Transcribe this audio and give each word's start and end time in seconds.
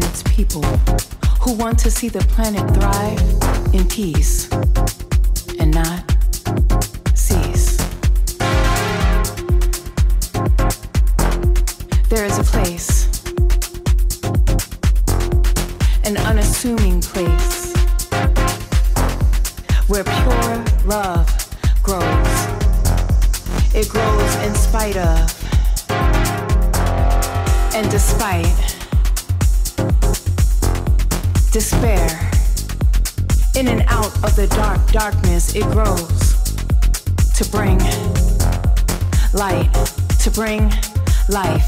and 0.00 0.10
its 0.10 0.22
people 0.22 0.62
who 1.40 1.52
want 1.54 1.78
to 1.78 1.90
see 1.90 2.08
the 2.08 2.20
planet 2.20 2.62
thrive 2.74 3.74
in 3.74 3.86
peace 3.88 4.50
and 5.58 5.74
not 5.74 6.09
it 35.52 35.64
grows 35.72 36.42
to 37.34 37.44
bring 37.50 37.78
light, 39.32 39.68
to 40.20 40.30
bring 40.30 40.70
life. 41.28 41.66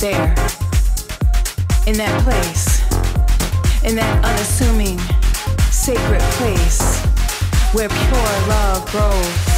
There, 0.00 0.30
in 1.86 1.96
that 1.98 2.22
place, 2.24 2.80
in 3.84 3.96
that 3.96 4.24
unassuming, 4.24 4.98
sacred 5.70 6.22
place 6.38 7.04
where 7.74 7.88
pure 7.88 8.48
love 8.48 8.90
grows. 8.90 9.54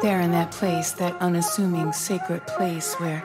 There 0.00 0.20
in 0.20 0.30
that 0.30 0.52
place, 0.52 0.92
that 0.92 1.16
unassuming 1.20 1.92
sacred 1.92 2.46
place 2.46 2.94
where 2.94 3.22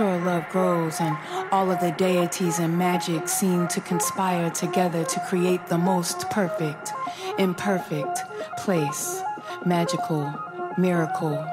pure 0.00 0.18
love 0.20 0.48
grows 0.48 0.98
and 0.98 1.14
all 1.52 1.70
of 1.70 1.78
the 1.80 1.90
deities 1.98 2.58
and 2.58 2.78
magic 2.78 3.28
seem 3.28 3.68
to 3.68 3.82
conspire 3.82 4.48
together 4.48 5.04
to 5.04 5.20
create 5.28 5.66
the 5.66 5.76
most 5.76 6.30
perfect, 6.30 6.90
imperfect 7.38 8.20
place, 8.56 9.20
magical, 9.66 10.32
miracle. 10.78 11.44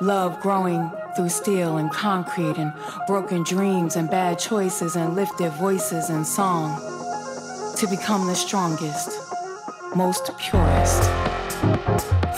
Love 0.00 0.38
growing 0.38 0.88
through 1.16 1.28
steel 1.28 1.76
and 1.76 1.90
concrete 1.90 2.56
and 2.56 2.72
broken 3.08 3.42
dreams 3.42 3.96
and 3.96 4.08
bad 4.08 4.38
choices 4.38 4.94
and 4.94 5.16
lifted 5.16 5.50
voices 5.54 6.08
and 6.08 6.24
song 6.24 6.78
to 7.78 7.88
become 7.88 8.28
the 8.28 8.36
strongest, 8.36 9.10
most 9.96 10.30
purest 10.38 11.02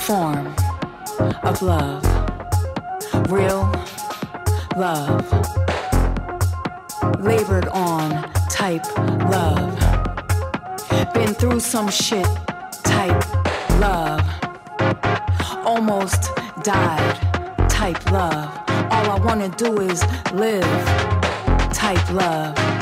form 0.06 0.46
of 1.42 1.60
love. 1.60 2.02
Real 3.28 3.70
love. 4.76 5.30
Labored 7.20 7.68
on 7.68 8.30
type 8.50 8.84
love. 9.30 9.78
Been 11.14 11.34
through 11.34 11.60
some 11.60 11.88
shit 11.90 12.26
type 12.82 13.22
love. 13.78 14.20
Almost 15.64 16.30
died 16.62 17.68
type 17.68 18.10
love. 18.10 18.50
All 18.90 19.10
I 19.10 19.18
wanna 19.24 19.48
do 19.50 19.80
is 19.80 20.02
live 20.32 20.64
type 21.72 22.10
love. 22.12 22.81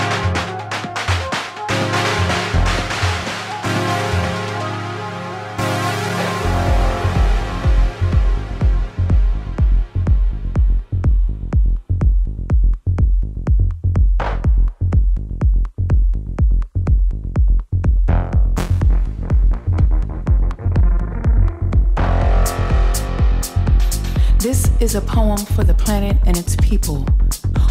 Is 24.81 24.95
a 24.95 25.01
poem 25.01 25.37
for 25.37 25.63
the 25.63 25.75
planet 25.75 26.17
and 26.27 26.37
its 26.39 26.57
people 26.57 27.07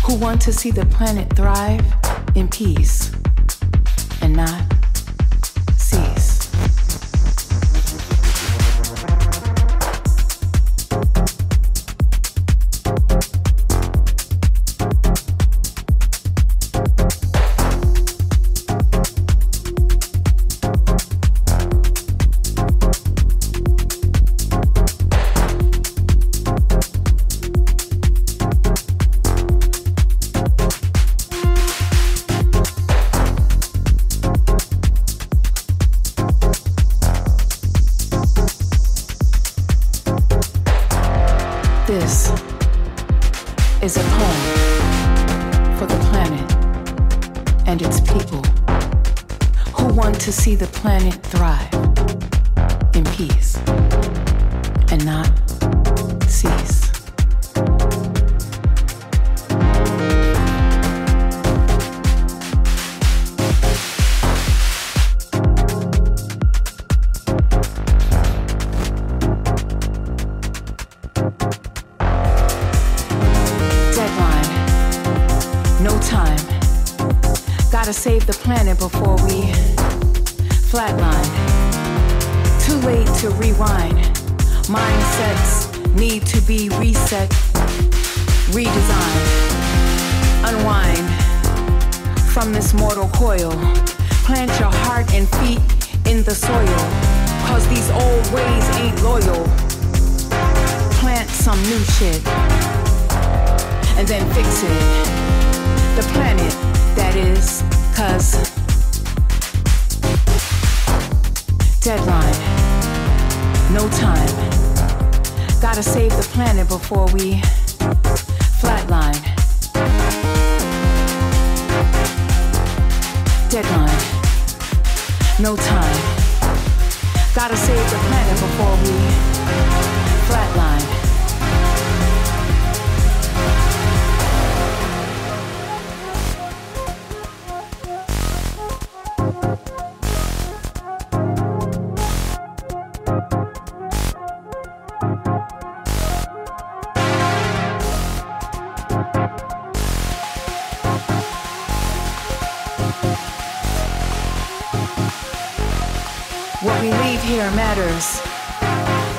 who 0.04 0.16
want 0.16 0.40
to 0.40 0.54
see 0.54 0.70
the 0.70 0.86
planet 0.88 1.28
thrive 1.36 1.84
in 2.36 2.48
peace 2.48 3.12
and 4.22 4.36
not 4.36 4.79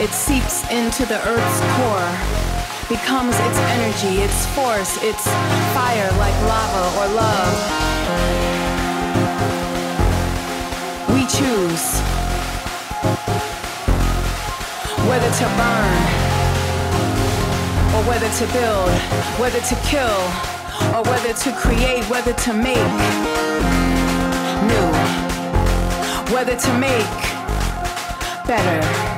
It 0.01 0.13
seeps 0.13 0.65
into 0.71 1.05
the 1.05 1.21
earth's 1.29 1.61
core, 1.77 2.11
becomes 2.89 3.37
its 3.37 3.59
energy, 3.77 4.23
its 4.23 4.47
force, 4.57 4.97
its 5.03 5.29
fire 5.77 6.11
like 6.17 6.33
lava 6.49 6.85
or 6.97 7.07
love. 7.21 7.55
We 11.13 11.27
choose 11.27 12.01
whether 15.07 15.29
to 15.29 15.47
burn 15.61 16.01
or 17.93 18.03
whether 18.09 18.31
to 18.41 18.47
build, 18.55 18.91
whether 19.39 19.61
to 19.61 19.75
kill 19.85 20.23
or 20.97 21.03
whether 21.05 21.35
to 21.35 21.53
create, 21.53 22.09
whether 22.09 22.33
to 22.33 22.53
make 22.55 22.91
new, 24.65 24.93
whether 26.33 26.57
to 26.57 26.79
make 26.79 27.21
better. 28.47 29.10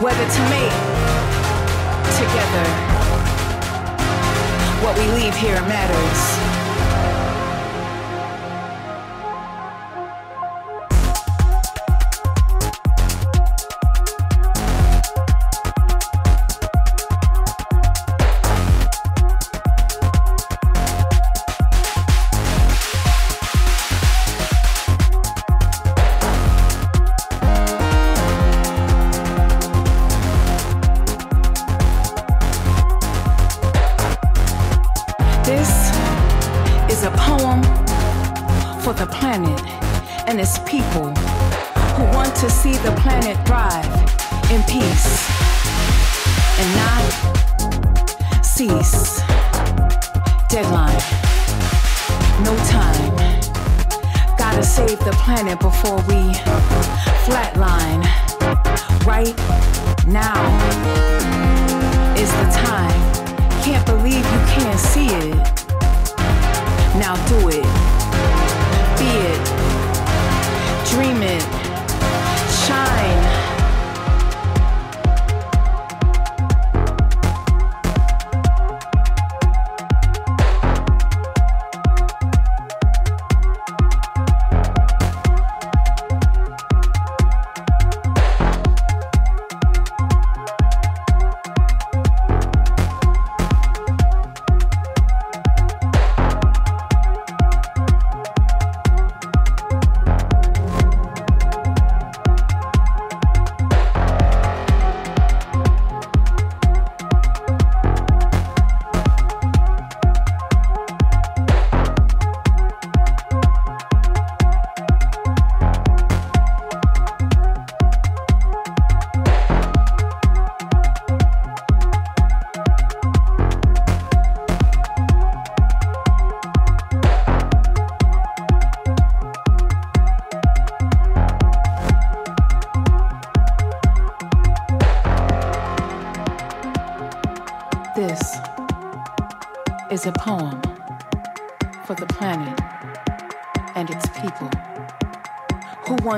Whether 0.00 0.16
to 0.16 0.42
me, 0.44 0.62
together, 2.14 2.64
what 4.80 4.96
we 4.96 5.04
leave 5.20 5.34
here 5.34 5.60
matters. 5.62 6.47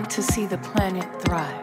want 0.00 0.10
to 0.10 0.22
see 0.22 0.46
the 0.46 0.56
planet 0.56 1.04
thrive. 1.20 1.59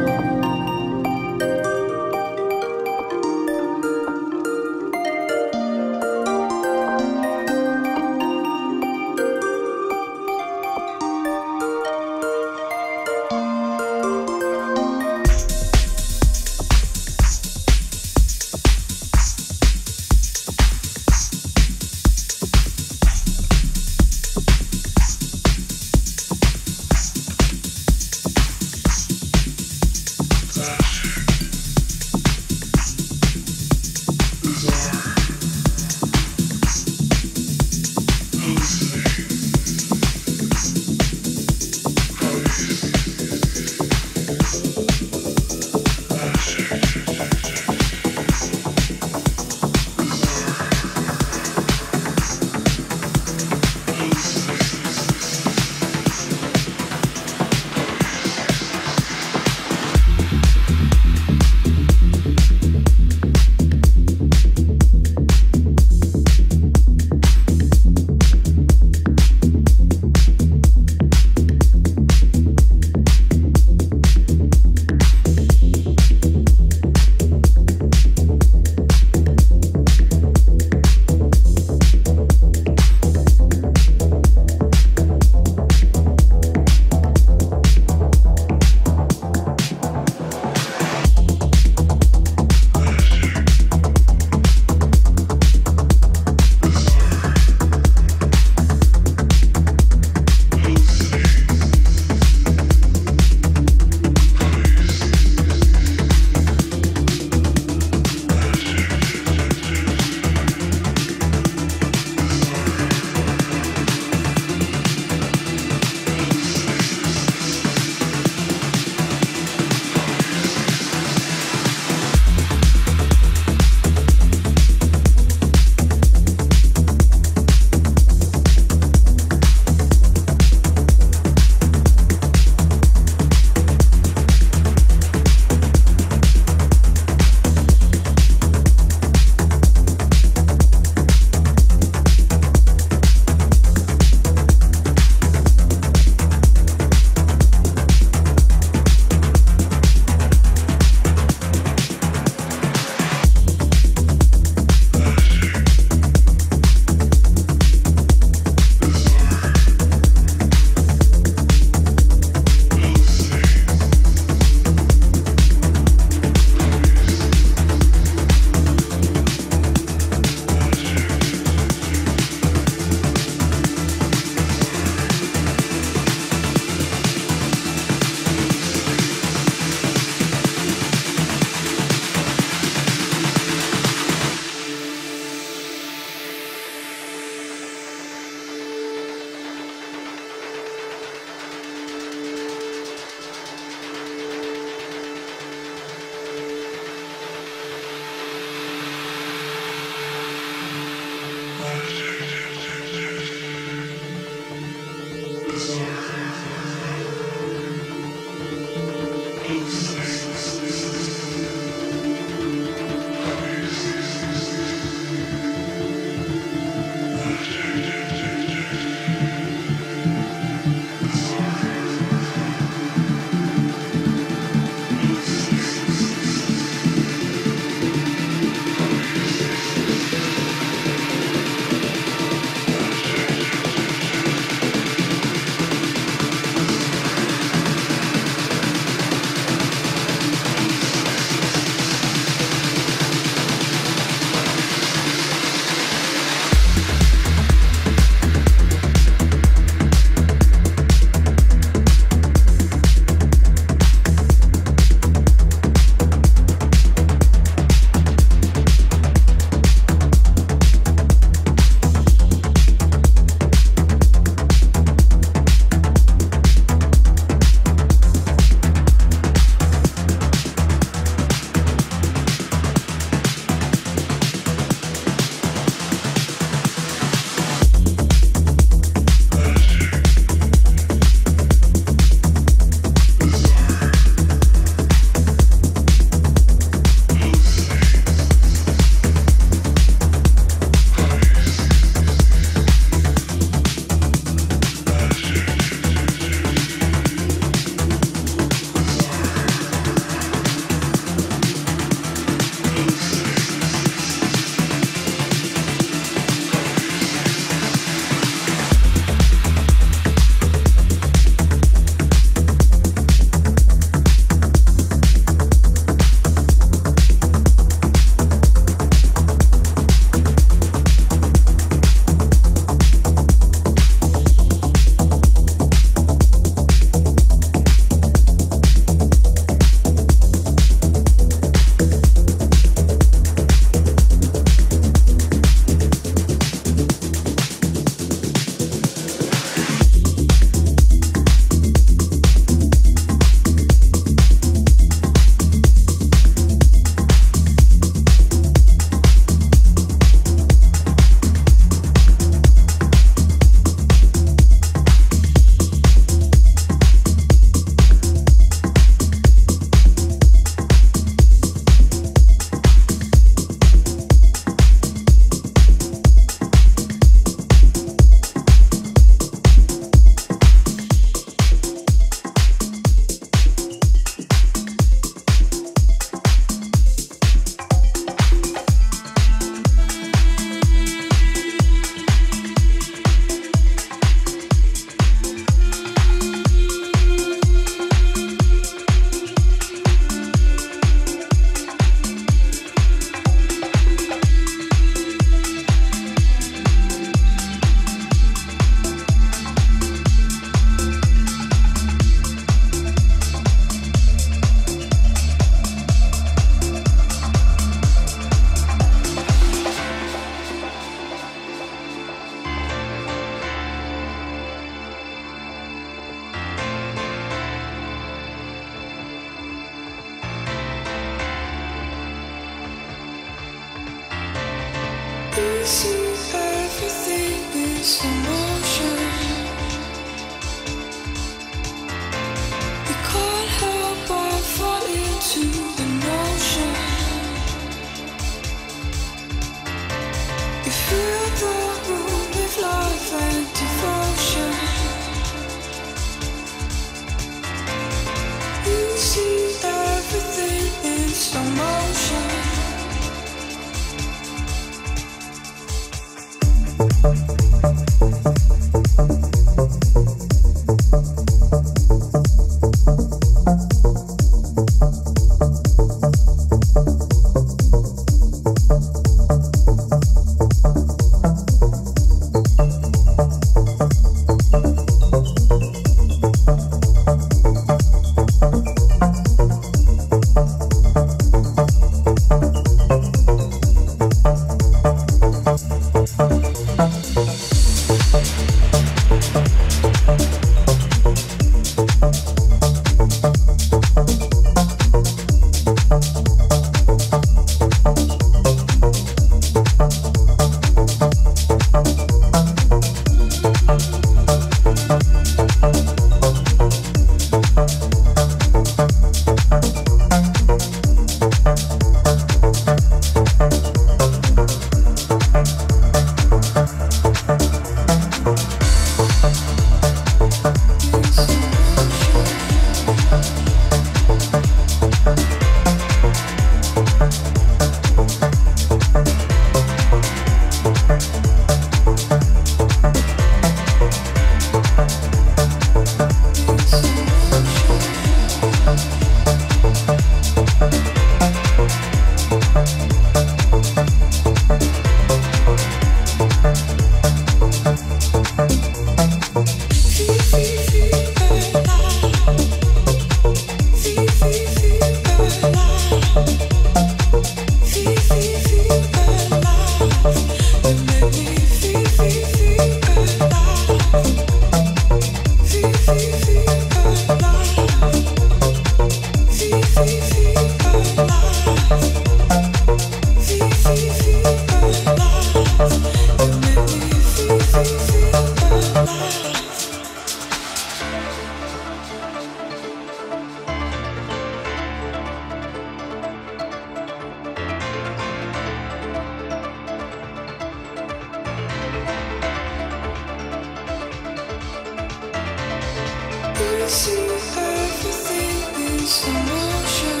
see 596.71 596.95
everything 597.35 598.65
is 598.79 599.05
in 599.05 599.13
motion 599.13 600.00